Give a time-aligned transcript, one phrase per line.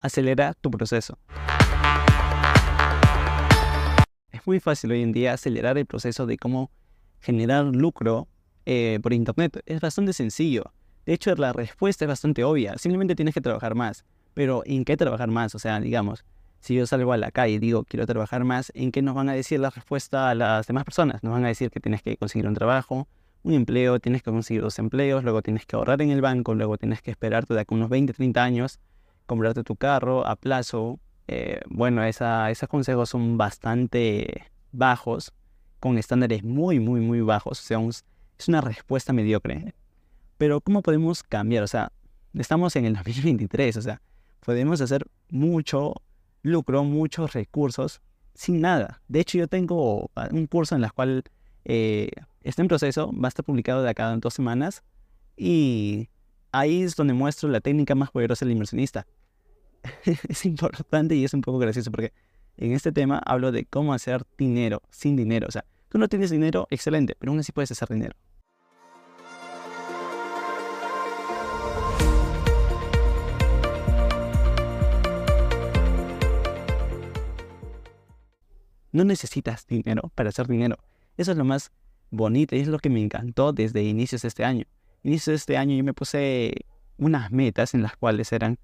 [0.00, 1.18] acelera tu proceso.
[4.30, 6.70] Es muy fácil hoy en día acelerar el proceso de cómo
[7.20, 8.28] generar lucro
[8.66, 9.62] eh, por Internet.
[9.66, 10.72] Es bastante sencillo.
[11.06, 12.78] De hecho, la respuesta es bastante obvia.
[12.78, 14.04] Simplemente tienes que trabajar más.
[14.34, 15.54] Pero ¿en qué trabajar más?
[15.54, 16.24] O sea, digamos,
[16.60, 19.28] si yo salgo a la calle y digo quiero trabajar más, ¿en qué nos van
[19.28, 21.22] a decir la respuesta a las demás personas?
[21.22, 23.08] Nos van a decir que tienes que conseguir un trabajo,
[23.42, 26.76] un empleo, tienes que conseguir dos empleos, luego tienes que ahorrar en el banco, luego
[26.76, 28.78] tienes que esperarte de aquí unos 20, 30 años,
[29.30, 30.98] comprarte tu carro a plazo.
[31.28, 35.32] Eh, bueno, esa, esos consejos son bastante bajos,
[35.78, 37.60] con estándares muy, muy, muy bajos.
[37.60, 37.78] O sea,
[38.36, 39.72] es una respuesta mediocre.
[40.36, 41.62] Pero ¿cómo podemos cambiar?
[41.62, 41.92] O sea,
[42.34, 44.02] estamos en el 2023, o sea,
[44.44, 45.94] podemos hacer mucho
[46.42, 48.00] lucro, muchos recursos
[48.34, 49.00] sin nada.
[49.06, 51.22] De hecho, yo tengo un curso en el cual
[51.64, 52.10] eh,
[52.42, 54.82] está en proceso, va a estar publicado de acá en dos semanas
[55.36, 56.08] y
[56.50, 59.06] ahí es donde muestro la técnica más poderosa del inversionista.
[60.28, 62.12] es importante y es un poco gracioso porque
[62.56, 65.46] en este tema hablo de cómo hacer dinero sin dinero.
[65.48, 68.14] O sea, tú no tienes dinero, excelente, pero aún así puedes hacer dinero.
[78.92, 80.76] No necesitas dinero para hacer dinero.
[81.16, 81.70] Eso es lo más
[82.10, 84.64] bonito y es lo que me encantó desde inicios de este año.
[85.04, 86.52] Inicios de este año yo me puse
[86.98, 88.58] unas metas en las cuales eran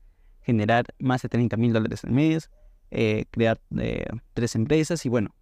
[0.47, 2.51] generar más de 30 mil dólares al mes,
[2.93, 5.35] eh, crear eh, tres empresas y bueno,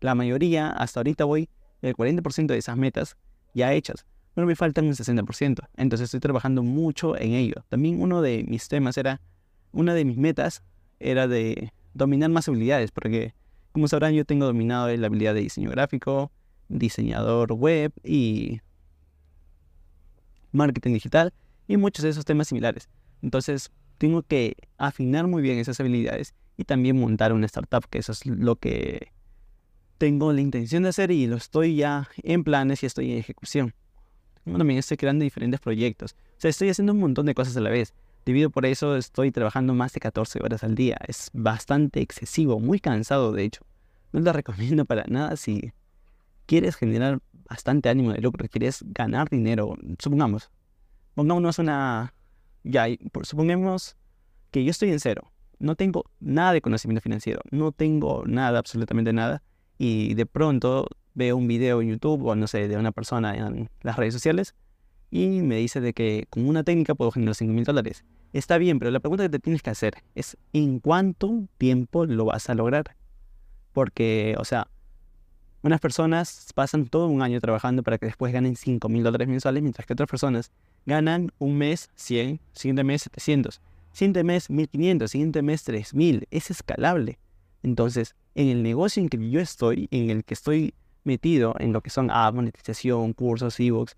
[0.00, 1.48] la mayoría, hasta ahorita voy
[1.82, 3.16] el 40% de esas metas
[3.54, 7.64] ya hechas, pero me faltan un 60%, entonces estoy trabajando mucho en ello.
[7.68, 9.20] También uno de mis temas era,
[9.72, 10.62] una de mis metas
[11.00, 13.34] era de dominar más habilidades, porque
[13.72, 16.30] como sabrán yo tengo dominado la habilidad de diseño gráfico,
[16.68, 18.60] diseñador web y
[20.52, 21.32] marketing digital
[21.66, 22.88] y muchos de esos temas similares.
[23.22, 23.72] Entonces,
[24.02, 28.26] tengo que afinar muy bien esas habilidades y también montar una startup, que eso es
[28.26, 29.12] lo que
[29.96, 33.74] tengo la intención de hacer y lo estoy ya en planes y estoy en ejecución.
[34.44, 36.16] También estoy creando diferentes proyectos.
[36.36, 37.94] O sea, estoy haciendo un montón de cosas a la vez.
[38.26, 40.98] Debido por eso estoy trabajando más de 14 horas al día.
[41.06, 43.64] Es bastante excesivo, muy cansado de hecho.
[44.10, 45.72] No lo recomiendo para nada si
[46.46, 50.50] quieres generar bastante ánimo de lucro, quieres ganar dinero, supongamos,
[51.14, 52.12] pongámonos una,
[52.64, 52.86] ya,
[53.22, 53.96] supongamos
[54.50, 59.12] que yo estoy en cero, no tengo nada de conocimiento financiero, no tengo nada, absolutamente
[59.12, 59.42] nada,
[59.78, 63.70] y de pronto veo un video en YouTube o no sé, de una persona en
[63.82, 64.54] las redes sociales
[65.10, 68.04] y me dice de que con una técnica puedo generar 5 mil dólares.
[68.32, 72.24] Está bien, pero la pregunta que te tienes que hacer es ¿en cuánto tiempo lo
[72.24, 72.96] vas a lograr?
[73.74, 74.68] Porque, o sea,
[75.62, 79.62] unas personas pasan todo un año trabajando para que después ganen 5 mil dólares mensuales,
[79.62, 80.50] mientras que otras personas
[80.86, 83.60] ganan un mes 100, siguiente mes 700,
[83.92, 86.26] siguiente mes 1500, siguiente mes 3000.
[86.30, 87.18] Es escalable.
[87.62, 91.80] Entonces, en el negocio en que yo estoy, en el que estoy metido, en lo
[91.80, 93.96] que son app, monetización, cursos, ebooks,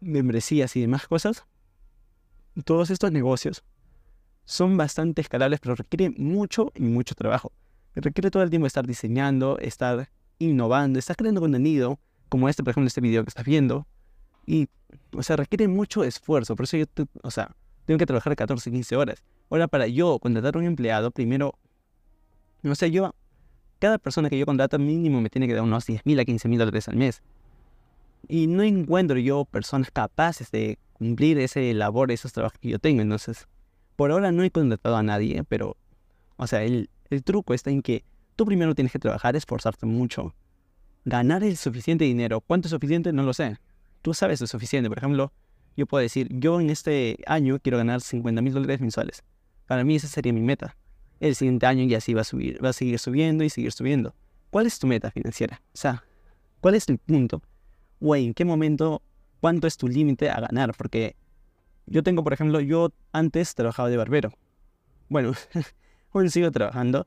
[0.00, 1.44] membresías y demás cosas,
[2.64, 3.64] todos estos negocios
[4.44, 7.52] son bastante escalables, pero requieren mucho y mucho trabajo.
[7.94, 11.98] Requiere todo el tiempo estar diseñando, estar innovando, estás creando contenido,
[12.28, 13.86] como este, por ejemplo, este video que estás viendo,
[14.46, 14.68] y,
[15.12, 16.86] o sea, requiere mucho esfuerzo, por eso yo,
[17.22, 17.54] o sea,
[17.86, 19.24] tengo que trabajar 14, 15 horas.
[19.50, 21.58] Ahora, para yo contratar a un empleado, primero,
[22.62, 23.14] no sé, yo,
[23.78, 26.48] cada persona que yo contrato mínimo me tiene que dar unos 10 mil a 15
[26.48, 27.22] mil dólares al mes.
[28.28, 33.00] Y no encuentro yo personas capaces de cumplir ese labor, esos trabajos que yo tengo.
[33.02, 33.48] Entonces,
[33.96, 35.76] por ahora no he contratado a nadie, pero,
[36.36, 38.04] o sea, el, el truco está en que
[38.36, 40.34] tú primero tienes que trabajar, esforzarte mucho.
[41.04, 42.40] Ganar el suficiente dinero.
[42.40, 43.12] ¿Cuánto es suficiente?
[43.12, 43.58] No lo sé.
[44.02, 44.88] Tú sabes lo suficiente.
[44.88, 45.32] Por ejemplo,
[45.76, 49.22] yo puedo decir, yo en este año quiero ganar 50 mil dólares mensuales.
[49.66, 50.76] Para mí esa sería mi meta.
[51.20, 54.14] El siguiente año ya así va a subir, va a seguir subiendo y seguir subiendo.
[54.50, 55.60] ¿Cuál es tu meta financiera?
[55.74, 56.04] O sea,
[56.60, 57.42] ¿cuál es el punto?
[58.00, 59.02] O en qué momento,
[59.40, 60.74] cuánto es tu límite a ganar?
[60.76, 61.14] Porque
[61.86, 64.32] yo tengo, por ejemplo, yo antes trabajaba de barbero.
[65.08, 65.32] Bueno,
[66.12, 67.06] hoy sigo trabajando,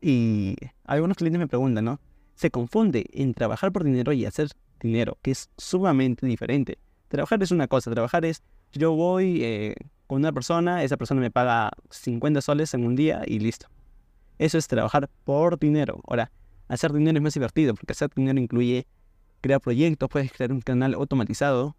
[0.00, 2.00] y algunos clientes me preguntan, ¿no?
[2.34, 4.48] Se confunde en trabajar por dinero y hacer
[4.80, 6.78] dinero, que es sumamente diferente.
[7.08, 8.42] Trabajar es una cosa, trabajar es,
[8.72, 9.74] yo voy eh,
[10.06, 13.68] con una persona, esa persona me paga 50 soles en un día y listo.
[14.38, 16.00] Eso es trabajar por dinero.
[16.06, 16.30] Ahora,
[16.68, 18.86] hacer dinero es más divertido, porque hacer dinero incluye
[19.40, 21.76] crear proyectos, puedes crear un canal automatizado,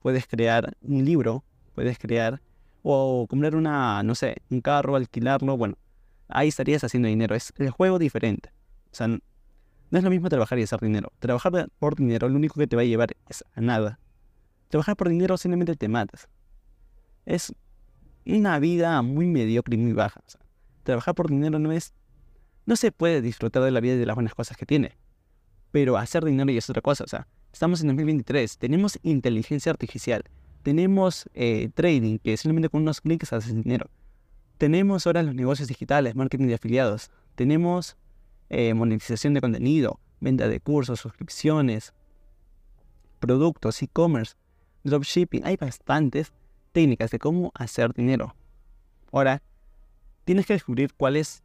[0.00, 1.44] puedes crear un libro,
[1.74, 2.40] puedes crear,
[2.82, 5.76] o comprar una, no sé, un carro, alquilarlo, bueno,
[6.28, 7.34] ahí estarías haciendo dinero.
[7.34, 8.50] Es el juego diferente.
[8.92, 9.08] O sea,
[9.90, 11.12] no es lo mismo trabajar y hacer dinero.
[11.18, 13.98] Trabajar por dinero lo único que te va a llevar es a nada.
[14.68, 16.28] Trabajar por dinero simplemente te matas.
[17.26, 17.54] Es
[18.26, 20.22] una vida muy mediocre y muy baja.
[20.82, 21.94] trabajar por dinero no es...
[22.66, 24.96] No se puede disfrutar de la vida y de las buenas cosas que tiene.
[25.70, 27.04] Pero hacer dinero y es otra cosa.
[27.04, 30.24] O sea, estamos en 2023, tenemos inteligencia artificial,
[30.62, 33.90] tenemos eh, trading, que simplemente con unos clics haces dinero.
[34.56, 37.10] Tenemos ahora los negocios digitales, marketing de afiliados.
[37.34, 37.96] Tenemos
[38.54, 41.92] eh, monetización de contenido, venta de cursos, suscripciones,
[43.18, 44.36] productos, e-commerce,
[44.84, 45.44] dropshipping.
[45.44, 46.32] Hay bastantes
[46.70, 48.36] técnicas de cómo hacer dinero.
[49.10, 49.42] Ahora,
[50.24, 51.42] tienes que descubrir cuál es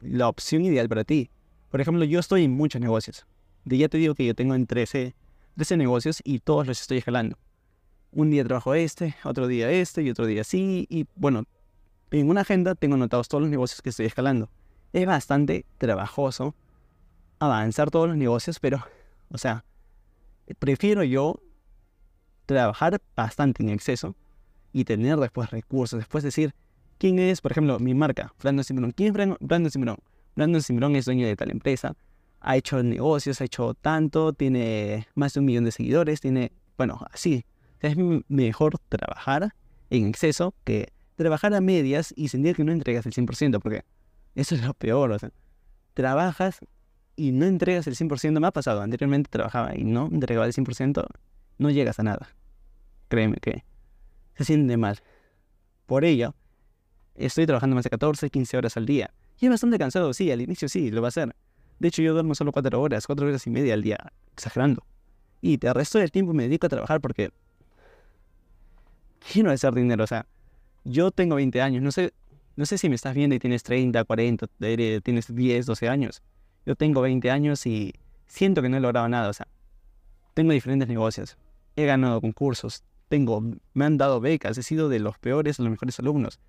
[0.00, 1.30] la opción ideal para ti.
[1.70, 3.24] Por ejemplo, yo estoy en muchos negocios.
[3.64, 5.14] Ya te digo que yo tengo en 13,
[5.54, 7.38] 13 negocios y todos los estoy escalando.
[8.10, 10.86] Un día trabajo este, otro día este y otro día así.
[10.90, 11.44] Y bueno,
[12.10, 14.50] en una agenda tengo anotados todos los negocios que estoy escalando.
[14.92, 16.54] Es bastante trabajoso
[17.38, 18.84] avanzar todos los negocios, pero,
[19.30, 19.64] o sea,
[20.58, 21.40] prefiero yo
[22.46, 24.14] trabajar bastante en exceso
[24.72, 26.54] y tener después recursos, después decir,
[26.98, 28.32] ¿quién es, por ejemplo, mi marca?
[28.40, 28.92] Brandon Simbrón.
[28.92, 29.98] ¿Quién es Brandon Simbrón?
[30.34, 31.94] Brandon Simbrón es dueño de tal empresa,
[32.40, 37.00] ha hecho negocios, ha hecho tanto, tiene más de un millón de seguidores, tiene, bueno,
[37.12, 37.44] así.
[37.80, 37.96] es
[38.28, 39.54] mejor trabajar
[39.90, 43.84] en exceso que trabajar a medias y sentir que no entregas el 100%, porque
[44.34, 45.30] eso es lo peor, o sea,
[45.94, 46.60] trabajas
[47.16, 51.04] y no entregas el 100%, me ha pasado, anteriormente trabajaba y no entregaba el 100%,
[51.58, 52.28] no llegas a nada.
[53.08, 53.64] Créeme que
[54.36, 55.00] se siente mal.
[55.86, 56.34] Por ello,
[57.16, 59.10] estoy trabajando más de 14, 15 horas al día.
[59.40, 61.34] Y es bastante cansado, sí, al inicio sí, lo va a hacer.
[61.78, 63.98] De hecho, yo duermo solo 4 horas, 4 horas y media al día,
[64.32, 64.84] exagerando.
[65.40, 67.30] Y el resto del tiempo me dedico a trabajar porque
[69.32, 70.04] quiero hacer dinero.
[70.04, 70.26] O sea,
[70.84, 72.12] yo tengo 20 años, no sé,
[72.58, 74.48] no sé si me estás viendo y tienes 30, 40,
[75.04, 76.22] tienes 10, 12 años.
[76.66, 77.94] Yo tengo 20 años y
[78.26, 79.28] siento que no he logrado nada.
[79.28, 79.46] O sea,
[80.34, 81.38] tengo diferentes negocios,
[81.76, 83.44] he ganado concursos, tengo,
[83.74, 86.40] me han dado becas, he sido de los peores a los mejores alumnos.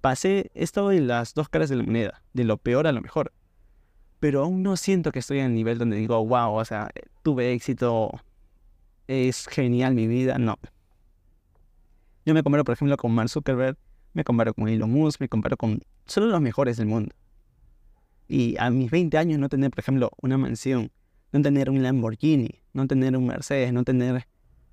[0.00, 3.00] Pasé, he estado en las dos caras de la moneda, de lo peor a lo
[3.00, 3.32] mejor.
[4.20, 6.88] Pero aún no siento que estoy en el nivel donde digo, wow, o sea,
[7.24, 8.12] tuve éxito,
[9.08, 10.38] es genial mi vida.
[10.38, 10.56] No.
[12.24, 13.76] Yo me comparo, por ejemplo, con Mark Zuckerberg,
[14.12, 17.14] me comparo con Elon Musk, me comparo con solo los mejores del mundo.
[18.28, 20.90] Y a mis 20 años no tener, por ejemplo, una mansión,
[21.32, 24.26] no tener un Lamborghini, no tener un Mercedes, no tener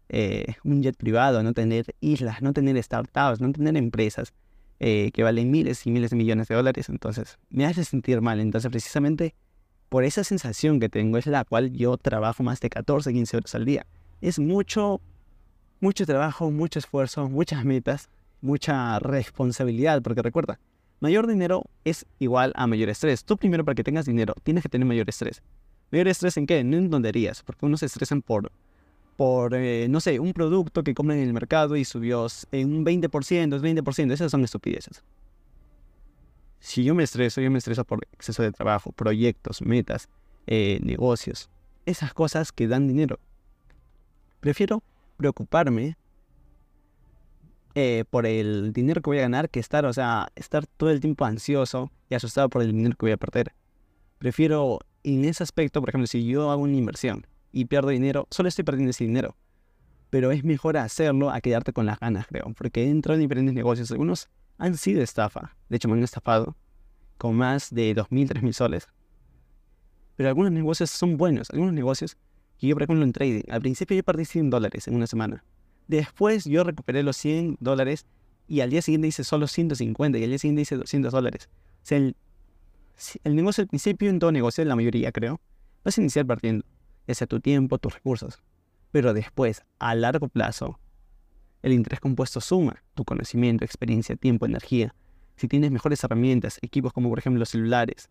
[0.09, 4.33] eh, un jet privado, no tener islas, no tener startups, no tener empresas
[4.79, 6.89] eh, que valen miles y miles de millones de dólares.
[6.89, 8.39] Entonces, me hace sentir mal.
[8.39, 9.35] Entonces, precisamente
[9.89, 13.55] por esa sensación que tengo es la cual yo trabajo más de 14, 15 horas
[13.55, 13.85] al día.
[14.21, 15.01] Es mucho,
[15.79, 18.09] mucho trabajo, mucho esfuerzo, muchas metas,
[18.45, 20.59] mucha responsabilidad, porque recuerda,
[20.99, 23.25] mayor dinero es igual a mayor estrés.
[23.25, 25.41] Tú primero para que tengas dinero tienes que tener mayor estrés.
[25.91, 26.63] ¿Mayor estrés en qué?
[26.63, 28.51] No en tonterías, porque uno se estresan por
[29.15, 32.85] por, eh, no sé, un producto que compran en el mercado y subió en un
[32.85, 35.03] 20%, 20%, esas son estupideces.
[36.59, 40.09] Si yo me estreso, yo me estreso por exceso de trabajo, proyectos, metas,
[40.47, 41.49] eh, negocios,
[41.85, 43.19] esas cosas que dan dinero.
[44.39, 44.83] Prefiero
[45.17, 45.95] preocuparme
[47.75, 51.01] eh, por el dinero que voy a ganar que estar, o sea, estar todo el
[51.01, 53.53] tiempo ansioso y asustado por el dinero que voy a perder.
[54.17, 58.47] Prefiero, en ese aspecto, por ejemplo, si yo hago una inversión y pierdo dinero, solo
[58.47, 59.35] estoy perdiendo ese dinero.
[60.09, 62.53] Pero es mejor hacerlo a quedarte con las ganas, creo.
[62.57, 63.91] Porque he entrado en diferentes negocios.
[63.91, 65.57] Algunos han sido estafa.
[65.67, 66.55] De hecho, me han estafado
[67.17, 68.87] con más de 2.000, 3.000 soles.
[70.15, 71.49] Pero algunos negocios son buenos.
[71.49, 72.17] Algunos negocios
[72.57, 73.43] que yo, por ejemplo, en trading.
[73.49, 75.43] Al principio yo perdí 100 dólares en una semana.
[75.87, 78.05] Después yo recuperé los 100 dólares
[78.47, 81.49] y al día siguiente hice solo 150 y al día siguiente hice 200 dólares.
[81.83, 82.15] Sea, el,
[83.23, 85.39] el negocio al principio, en todo negocio, en la mayoría creo,
[85.83, 86.65] vas a iniciar partiendo
[87.07, 88.41] ese tu tiempo, tus recursos.
[88.91, 90.79] Pero después, a largo plazo,
[91.61, 94.95] el interés compuesto suma tu conocimiento, experiencia, tiempo, energía.
[95.35, 98.09] Si tienes mejores herramientas, equipos como por ejemplo los celulares,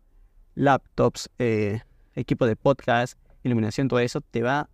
[0.55, 1.81] laptops, eh,
[2.13, 4.69] equipo de podcast, iluminación, todo eso, te va a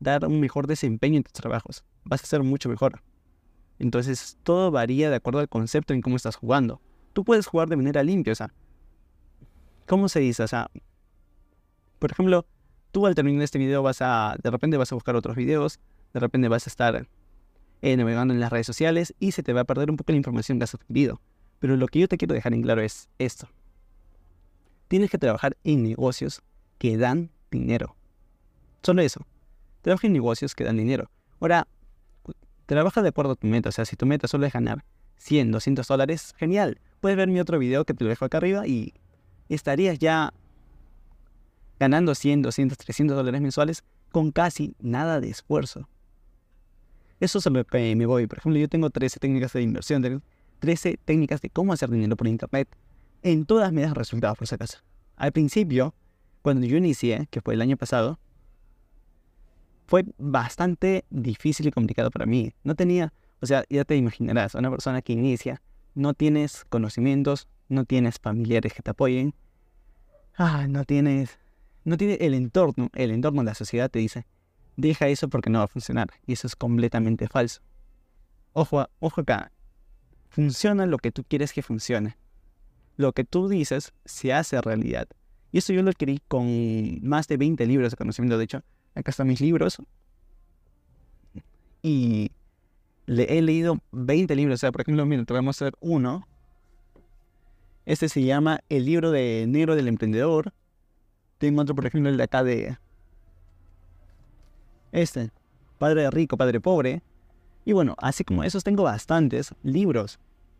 [0.00, 1.84] dar un mejor desempeño en tus trabajos.
[2.06, 3.02] Vas a ser mucho mejor.
[3.78, 6.80] Entonces, todo varía de acuerdo al concepto en cómo estás jugando.
[7.12, 8.52] Tú puedes jugar de manera limpia, o sea,
[9.86, 10.42] ¿cómo se dice?
[10.42, 10.70] O sea,
[11.98, 12.46] por ejemplo,
[12.92, 15.80] tú al terminar este video vas a, de repente vas a buscar otros videos,
[16.14, 17.08] de repente vas a estar
[17.82, 20.18] eh, navegando en las redes sociales y se te va a perder un poco la
[20.18, 21.20] información que has adquirido.
[21.58, 23.48] Pero lo que yo te quiero dejar en claro es esto.
[24.88, 26.42] Tienes que trabajar en negocios
[26.78, 27.96] que dan dinero.
[28.82, 29.26] Solo eso.
[29.82, 31.10] Trabaja en negocios que dan dinero.
[31.40, 31.66] Ahora,
[32.66, 33.70] trabaja de acuerdo a tu meta.
[33.70, 34.84] O sea, si tu meta solo es ganar
[35.16, 36.80] 100, 200 dólares, genial.
[37.00, 38.94] Puedes ver mi otro video que te lo dejo acá arriba y
[39.48, 40.32] estarías ya
[41.78, 45.88] ganando 100, 200, 300 dólares mensuales con casi nada de esfuerzo.
[47.20, 48.26] Eso es lo que me voy.
[48.26, 50.22] Por ejemplo, yo tengo 13 técnicas de inversión.
[50.58, 52.68] 13 técnicas de cómo hacer dinero por internet.
[53.22, 54.78] En todas me dan resultados, por si acaso.
[55.16, 55.94] Al principio,
[56.42, 58.18] cuando yo inicié, que fue el año pasado,
[59.86, 62.52] fue bastante difícil y complicado para mí.
[62.64, 65.62] No tenía, o sea, ya te imaginarás, una persona que inicia,
[65.94, 69.34] no tienes conocimientos, no tienes familiares que te apoyen,
[70.36, 71.38] ah, no tienes,
[71.84, 74.26] no tiene el entorno, el entorno de la sociedad te dice,
[74.76, 76.10] deja eso porque no va a funcionar.
[76.26, 77.62] Y eso es completamente falso.
[78.52, 79.52] Ojo, ojo acá,
[80.28, 82.16] funciona lo que tú quieres que funcione.
[82.96, 85.06] Lo que tú dices se hace realidad.
[85.52, 88.38] Y eso yo lo adquirí con más de 20 libros de conocimiento.
[88.38, 88.62] De hecho,
[88.96, 89.78] acá están mis libros.
[91.82, 92.32] Y
[93.04, 94.54] le he leído 20 libros.
[94.54, 96.26] O sea, por ejemplo, mira, te voy a mostrar uno.
[97.84, 100.52] Este se llama El libro de negro del emprendedor.
[101.38, 102.76] Tengo otro, por ejemplo, el de acá de...
[104.90, 105.30] Este.
[105.78, 107.02] Padre rico, padre pobre.
[107.64, 110.18] Y bueno, así como esos tengo bastantes libros.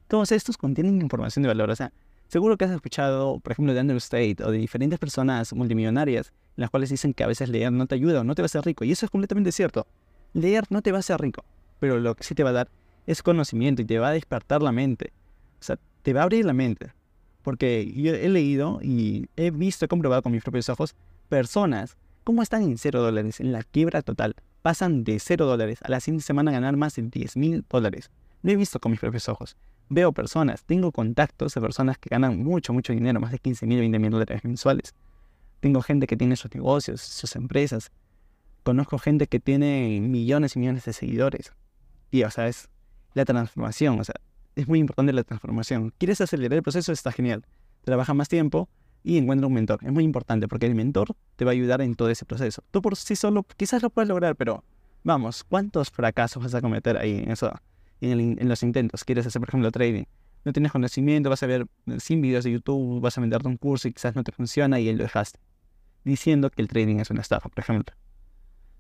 [0.09, 1.71] Todos estos contienen información de valor.
[1.71, 1.93] O sea,
[2.29, 6.63] seguro que has escuchado, por ejemplo, de Andrew State o de diferentes personas multimillonarias en
[6.63, 8.47] las cuales dicen que a veces leer no te ayuda o no te va a
[8.47, 8.85] hacer rico.
[8.85, 9.87] Y eso es completamente cierto.
[10.33, 11.45] Leer no te va a hacer rico,
[11.81, 12.69] pero lo que sí te va a dar
[13.07, 15.13] es conocimiento y te va a despertar la mente.
[15.61, 16.93] O sea, te va a abrir la mente.
[17.43, 20.97] Porque yo he leído y he visto, he comprobado con mis propios ojos,
[21.29, 24.35] personas cómo están en cero dólares, en la quiebra total.
[24.63, 28.11] Pasan de cero dólares a la siguiente semana a ganar más de 10 mil dólares.
[28.43, 29.57] Lo he visto con mis propios ojos.
[29.89, 33.79] Veo personas, tengo contactos de personas que ganan mucho, mucho dinero, más de 15 mil,
[33.79, 34.95] 20 mil dólares mensuales.
[35.61, 37.93] Tengo gente que tiene sus negocios, sus empresas.
[38.63, 41.53] Conozco gente que tiene millones y millones de seguidores.
[42.11, 42.69] Y, o sea, es
[43.15, 44.01] la transformación.
[44.01, 44.17] O sea,
[44.57, 45.93] es muy importante la transformación.
[45.99, 46.93] ¿Quieres acelerar el proceso?
[46.93, 47.45] Está genial.
[47.85, 48.69] Trabaja más tiempo
[49.05, 49.79] y encuentra un mentor.
[49.83, 52.65] Es muy importante porque el mentor te va a ayudar en todo ese proceso.
[52.73, 54.65] Tú por sí solo quizás lo puedes lograr, pero
[55.05, 57.53] vamos, ¿cuántos fracasos vas a cometer ahí en, eso,
[58.01, 59.05] en, los intentos?
[59.05, 60.05] ¿Quieres hacer, por ejemplo, trading?
[60.45, 61.67] No tienes conocimiento, vas a ver
[61.99, 64.93] 100 videos de YouTube, vas a venderte un curso y quizás no te funciona y
[64.93, 65.41] lo dejaste.
[66.05, 67.95] Diciendo que el trading es una estafa, por ejemplo.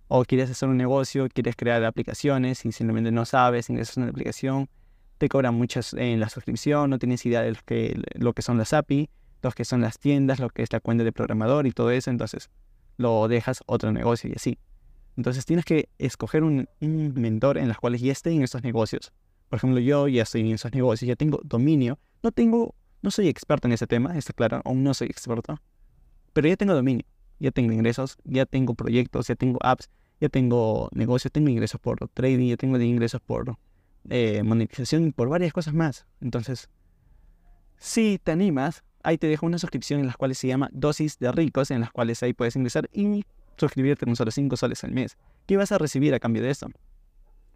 [0.08, 4.68] O quieres hacer un negocio, quieres crear aplicaciones y simplemente no sabes, ingresas una aplicación
[5.18, 8.58] te cobran muchas en la suscripción, no tienes idea de lo que, lo que son
[8.58, 9.08] las API,
[9.42, 12.10] lo que son las tiendas, lo que es la cuenta de programador y todo eso,
[12.10, 12.50] entonces
[12.96, 14.58] lo dejas otro negocio y así.
[15.16, 19.12] Entonces tienes que escoger un, mentor en los cuales ya esté en esos negocios.
[19.48, 21.98] Por ejemplo, yo ya estoy en esos negocios, ya tengo dominio.
[22.22, 25.60] No tengo, no soy experto en ese tema, está claro, aún no soy experto.
[26.32, 27.06] Pero ya tengo dominio,
[27.38, 29.88] ya tengo ingresos, ya tengo proyectos, ya tengo apps,
[30.20, 33.56] ya tengo negocios, tengo ingresos por trading, ya tengo ingresos por
[34.10, 36.06] eh, monetización por varias cosas más.
[36.20, 36.68] Entonces,
[37.78, 41.32] si te animas, ahí te dejo una suscripción en las cuales se llama Dosis de
[41.32, 43.24] Ricos, en las cuales ahí puedes ingresar y
[43.56, 45.16] suscribirte con solo 5 soles al mes.
[45.46, 46.68] ¿Qué vas a recibir a cambio de esto?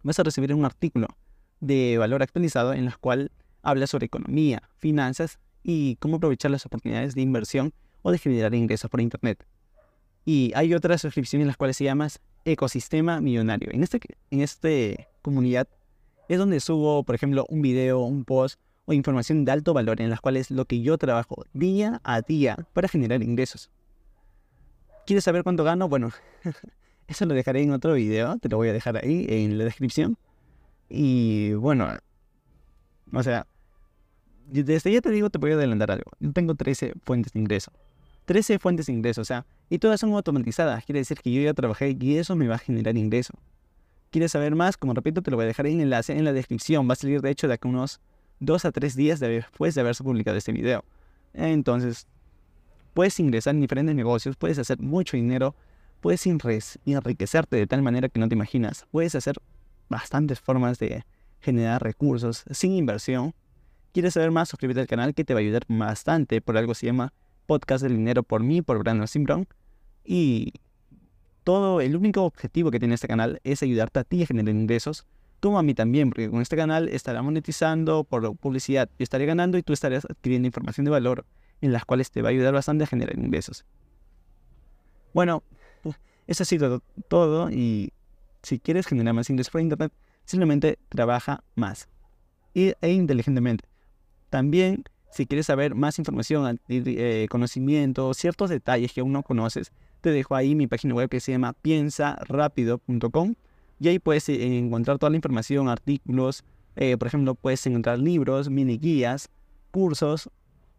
[0.03, 1.09] Vas a recibir un artículo
[1.61, 3.31] de valor actualizado en el cual
[3.63, 8.91] habla sobre economía, finanzas y cómo aprovechar las oportunidades de inversión o de generar ingresos
[8.91, 9.45] por Internet.
[10.25, 12.09] Y hay otras suscripciones en las cuales se llama
[12.45, 13.71] Ecosistema Millonario.
[13.73, 15.69] En este, en este comunidad
[16.29, 20.11] es donde subo, por ejemplo, un video, un post o información de alto valor en
[20.11, 23.71] las cuales lo que yo trabajo día a día para generar ingresos.
[25.11, 25.89] ¿Quieres saber cuánto gano?
[25.89, 26.13] Bueno,
[27.09, 30.17] eso lo dejaré en otro video, te lo voy a dejar ahí en la descripción.
[30.89, 31.89] Y bueno,
[33.13, 33.45] o sea,
[34.47, 36.13] desde ya te digo, te voy a adelantar algo.
[36.21, 37.73] Yo tengo 13 fuentes de ingreso.
[38.27, 40.85] 13 fuentes de ingreso, o sea, y todas son automatizadas.
[40.85, 43.35] Quiere decir que yo ya trabajé y eso me va a generar ingreso.
[44.13, 44.77] ¿Quieres saber más?
[44.77, 46.89] Como repito, te lo voy a dejar en el enlace en la descripción.
[46.89, 47.99] Va a salir de hecho de aquí unos
[48.39, 50.85] 2 a 3 días después de haberse publicado este video.
[51.35, 52.07] Entonces,
[52.95, 55.55] puedes ingresar en diferentes negocios, puedes hacer mucho dinero,
[56.01, 58.87] puedes enriquecerte de tal manera que no te imaginas.
[58.91, 59.37] Puedes hacer
[59.89, 61.05] bastantes formas de
[61.41, 63.35] generar recursos sin inversión.
[63.93, 64.49] ¿Quieres saber más?
[64.49, 66.41] Suscríbete al canal que te va a ayudar bastante.
[66.41, 67.13] Por algo se llama
[67.47, 69.47] Podcast del Dinero por mí, por Brandon Simbron.
[70.05, 70.53] Y
[71.45, 75.07] todo, el único objetivo que tiene este canal es ayudarte a ti a generar ingresos,
[75.41, 79.57] como a mí también, porque con este canal estará monetizando por publicidad, yo estaré ganando
[79.57, 81.25] y tú estarás adquiriendo información de valor
[81.61, 83.65] en las cuales te va a ayudar bastante a generar ingresos.
[85.13, 85.43] Bueno,
[86.27, 87.93] eso ha sido todo y
[88.43, 89.93] si quieres generar más ingresos por internet,
[90.25, 91.89] simplemente trabaja más
[92.55, 93.65] e inteligentemente.
[94.31, 100.11] También, si quieres saber más información, eh, conocimiento, ciertos detalles que aún no conoces, te
[100.11, 103.35] dejo ahí mi página web que se llama piensarapido.com
[103.81, 106.45] y ahí puedes eh, encontrar toda la información, artículos,
[106.77, 109.29] eh, por ejemplo, puedes encontrar libros, mini guías,
[109.71, 110.31] cursos,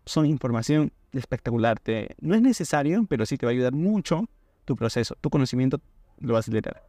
[0.06, 1.80] son información espectacular.
[1.80, 4.28] Te, no es necesario, pero sí te va a ayudar mucho
[4.66, 5.80] tu proceso, tu conocimiento
[6.20, 6.84] lo vas a acelerar.